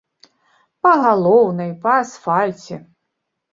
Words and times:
Па 0.87 0.93
галоўнай, 1.03 1.71
па 1.85 1.93
асфальце. 2.07 2.83